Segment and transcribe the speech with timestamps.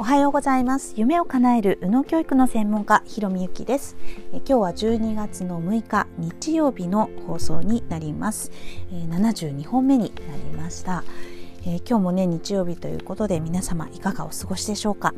[0.00, 0.94] おはようございます。
[0.96, 3.98] 夢を叶える右脳教育の専門家ひろみゆきです。
[4.32, 8.50] え今日は12月の6日日曜日の放送になります。
[8.90, 11.04] え72本目になりました。
[11.66, 15.12] え今日もね日曜日ということで皆様いかがお過ごしでしょうか？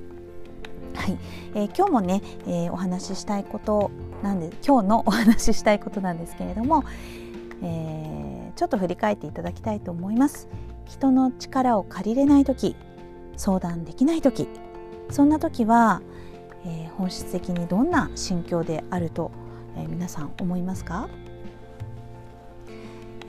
[0.95, 1.17] はい、
[1.55, 3.93] えー、今日もね、えー、お話ししたいこと
[4.25, 6.83] なんで今日のお話ししたいことなんですけれども、
[7.63, 10.49] えー、ちょっと振り返っていただきたいと思います。
[10.87, 12.75] 人の力を借りれない時
[13.37, 14.49] 相談できない時
[15.11, 16.03] そんな時は、
[16.65, 19.31] えー、本質的にどんな心境であると、
[19.77, 21.09] えー、皆さん思いますか？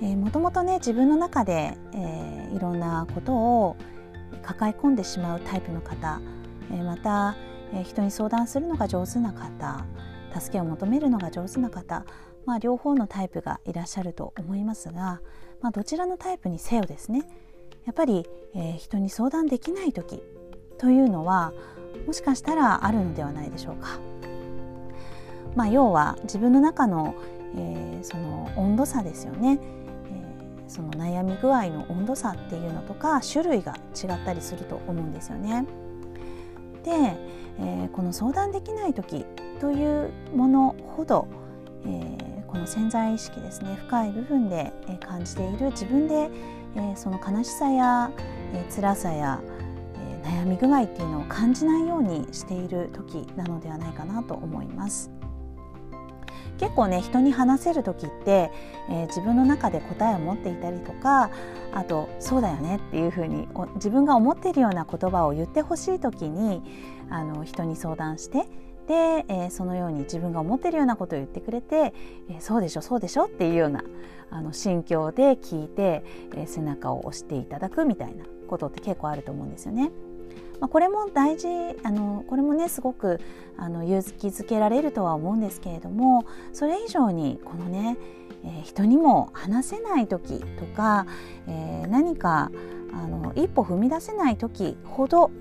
[0.02, 3.78] もともとね自分の中で、えー、いろんなことを
[4.42, 6.20] 抱え込んでしまうタイプの方、
[6.72, 7.38] えー、また、
[7.72, 9.86] えー、人に相談するのが上手な方
[10.38, 12.06] 助けを求めるのが上手な方、
[12.46, 15.22] まあ、両方のタイプがいらっしゃると思いますが、
[15.62, 17.24] まあ、どちらのタイプにせよですね
[17.86, 20.22] やっぱり、えー、人に相談できない時
[20.84, 21.54] というのは
[22.06, 24.00] もしかしたらあるのではないでしょうか。
[25.56, 27.16] まあ、要は自分の中の、
[27.56, 35.66] えー、その温度差ですよね、えー、その悩み具合の温度差っていうのとか種類が違ったりすると思うんですよね。
[36.84, 36.92] で、
[37.60, 39.26] えー、この相談できない時
[39.62, 41.28] というものほど、
[41.86, 44.74] えー、この潜在意識ですね深い部分で
[45.08, 46.30] 感じている自分で、
[46.76, 48.12] えー、その悲しさや、
[48.54, 49.53] えー、辛さや、えー、
[50.24, 55.12] 悩み具合っていうのを感じないようにしている時なのではないかなと思います。
[56.60, 58.52] 結構ね人に話せる時って、
[58.90, 61.30] えー、自分の中で答えを持っていたりとか
[61.74, 66.62] あと「そうだよね」っていうふうに自分が思っているような言葉を言ってほしい時に
[67.10, 68.48] あの人に相談して
[68.88, 71.94] で、えー、そのように自分が思っているようなことを言ってくれて
[72.30, 73.84] 「えー、そうでしょそうでしょ」っていうような
[74.30, 76.04] あの心境で聞いて、
[76.36, 79.92] えー、背中を押していただくみたいなことって結構あると思うんですよね。
[80.60, 81.48] まあ、これも大事
[81.84, 83.20] あのこれもねすごく
[83.58, 87.98] あの勇気づけられるとは思うんですけれどもそれ以上にこのね、
[88.44, 91.06] えー、人にも話せない時とか、
[91.48, 92.52] えー、何か
[92.94, 95.32] あの一歩踏み出せない時ほど、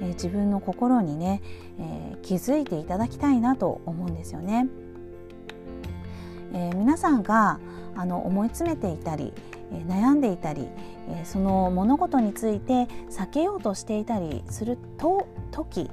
[0.00, 1.40] えー、自分の心にね、
[1.78, 4.66] え気づいていただきたいなと思うんですよね。
[6.52, 7.60] え皆さんが
[7.94, 9.32] あの思い詰めていたり、
[9.70, 10.68] 悩んでいたり、
[11.24, 15.90] その物事について避けようとしていたりすると時、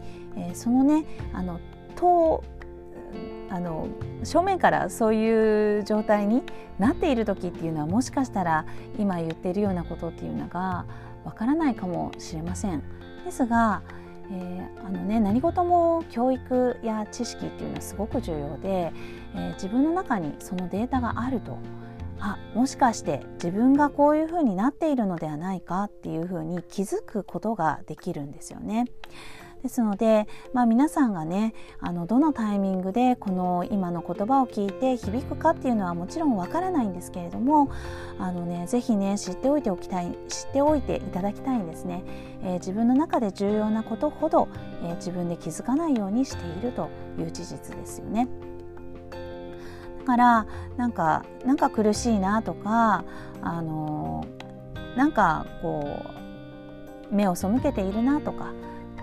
[0.53, 1.59] そのねあの
[1.95, 2.43] と
[3.49, 3.87] あの
[4.23, 6.41] 正面からそういう状態に
[6.79, 8.65] なっている時っていうのはもしかしたら
[8.97, 10.85] 今言っているようなことっていうのが
[11.23, 12.83] わからないかもしれません。
[13.23, 13.81] ですが、
[14.31, 18.91] えー、あのね、何事も教育や知識っていうのはすごく重要で、
[19.35, 21.57] えー、自分の中にそのデータがあると
[22.19, 28.85] あもしかして自分がこういうふうになっているのではないかっていうふうに気づくことができるんですよね。
[29.63, 37.71] ですので、まあ、皆さんがねあのどのタイミングでこの今の言葉を聞いて響くかっていうのはもちろんわからないんですけれども
[38.19, 42.03] あのねぜひね知っておいておきたい知っておいていただきたいんですね、
[42.43, 44.49] えー、自分の中で重要なことほど、
[44.83, 48.27] えー、自分で気づかないようにしているという事実ですよね。
[50.03, 50.45] から
[50.77, 53.03] なんかなんか苦しいなとか
[53.41, 54.25] あの
[54.95, 55.99] なんかこ
[57.11, 58.53] う目を背けているなとか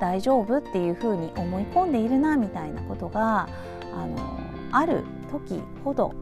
[0.00, 3.48] 大丈夫っていうふうに思い込んでいるなみたいなことが
[3.94, 4.40] あの
[4.72, 6.14] ある時ほど、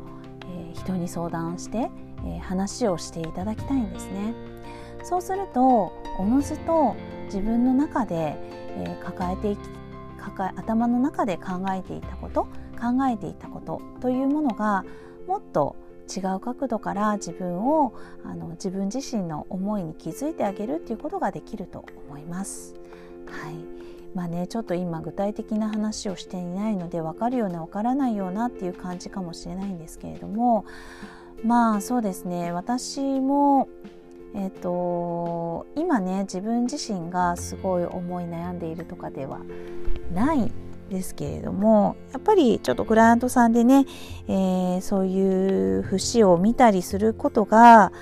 [0.42, 4.34] えー、人に相談して、えー、話をしていただきたいんですね。
[5.04, 6.96] そうするとおのずと
[7.26, 8.36] 自分の中で、
[8.76, 9.60] えー、抱えていき
[10.18, 14.84] 抱え頭の中で考えていたこと考えていたことというものが
[15.26, 15.76] もっと
[16.08, 17.92] 違う角度から自分を
[18.24, 22.74] あの自分自身の思いに気づいてあげるっていうことができると思います。
[23.26, 23.54] はい
[24.14, 30.64] まあね、ちょっと今具体的な話をしていないので分かるような分からないようなっていう感じかもしれないんですけれども
[31.44, 33.68] まあそうですね私も
[34.34, 39.40] えーと今ね自分自身がすごい思い悩んでいるとかでは
[40.12, 40.50] ない
[40.88, 43.86] ですけれどもやっぱりちょっとクライアントさんでね、
[44.26, 47.92] えー、そういう節を見たりすることが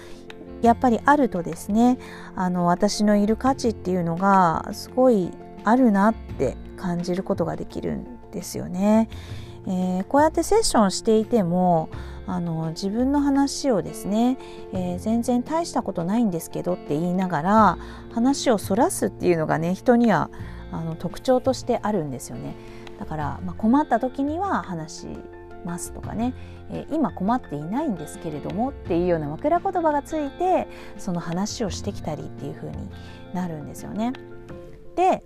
[0.62, 1.98] やっぱりあるとですね
[2.34, 5.30] あの私のいる価値っていうのがすごい
[5.64, 9.08] あるなって感じることができるんですよね。
[9.68, 11.88] えー、こうやってセッションしていても
[12.26, 14.38] あの自分の話をですね、
[14.72, 17.78] えー、全然大したことないんですけどって言いながら
[18.12, 20.30] 話をそらすっていうのがね人には
[20.76, 22.54] あの特徴としてあるんですよね。
[22.98, 25.08] だから、まあ、困った時には話し
[25.64, 26.34] ますとかね、
[26.70, 32.88] えー、今困っていないんですけれどもっていうような枕言葉がついてその話をしてきたりっていう風に
[33.34, 34.12] なるんですよね。
[34.94, 35.22] で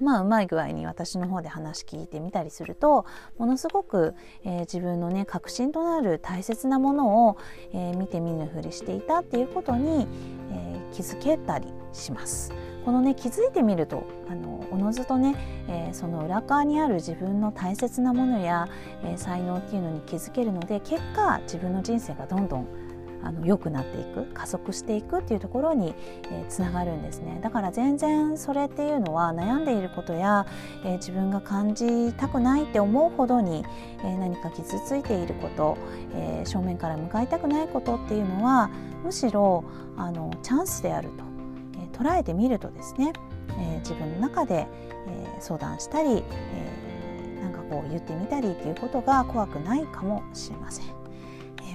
[0.00, 3.04] まあ、うまい具合に私の方で話聞いてみたりすると
[3.36, 4.14] ものすごく、
[4.44, 7.36] えー、自分のね核心となる大切なものを、
[7.72, 10.06] えー、見て見ぬふりしていたっていうことに、
[10.52, 12.52] えー、気づけたりします。
[12.88, 15.34] このね気づいてみるとあのおのずとね、
[15.68, 18.66] えー、その裏側にある自分の大切なものや、
[19.04, 22.66] えー、才能っていうのに気づけるので結果自分の人生がどんどん
[23.22, 25.94] あの良くなっていく加速していくっていうところに、
[26.30, 27.40] えー、つながるんですね。
[27.42, 30.46] だから全然それっていうのは悩んでいることや、
[30.82, 33.66] えー、自分が感じたくないって思うほどに、
[34.02, 35.76] えー、何か傷ついていること、
[36.14, 38.70] え正面から向かいたくないことっていうのは
[39.04, 39.62] むしろ
[39.98, 41.28] あのチャンスであると、
[41.98, 43.12] 捉えてみるとですね、
[43.58, 44.66] え自分の中で、
[45.06, 46.22] え相談したり、
[46.54, 50.97] えなんかこう言ってみたりっていうことが怖くないかもしれません。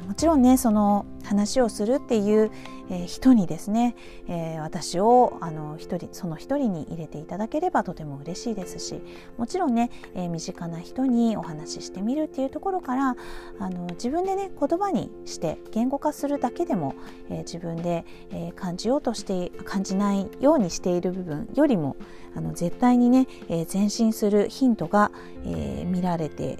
[0.08, 2.52] もちろんねその話をするっていう、
[2.90, 3.96] え、人にですね、
[4.28, 9.02] え、私をあの一人その一人に入れていただければとても嬉しいですし
[9.38, 13.16] もちろんね、え、身近な人にお話ししてみるっていうところから
[13.60, 16.96] あの自分でね言葉にして言語化するだけでも、
[17.30, 21.96] え自分で、え感じようとして感じないようにしている部分よりも
[22.36, 25.12] あの絶対にね、え前進するヒントが、
[25.46, 26.58] え見られて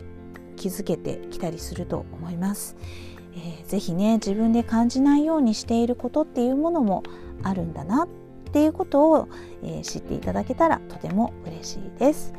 [0.56, 2.76] 気づけてきたりすると思います。
[3.36, 7.04] えー、ぜひね自分で感じないようにしていることっていうものも
[7.44, 8.08] あるんだなっ
[8.52, 9.28] ていうことを、
[9.64, 12.34] えー、知っていただけたらとても嬉しいです。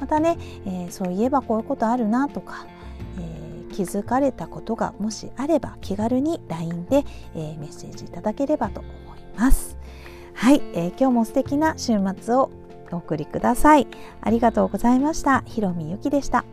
[0.00, 2.66] またね、えー、そういえばこういうことあるなとか、
[3.18, 7.04] えー、気づかれたことがもしあれば気軽に LINE で、
[7.34, 8.92] えー、メッセージいただければと思い
[9.36, 9.76] ます。
[10.34, 12.50] はい、えー、今日も素敵な週末を
[12.92, 13.86] お送りください。
[14.20, 15.42] ありがとうございました。
[15.46, 16.44] ひろみゆきでした。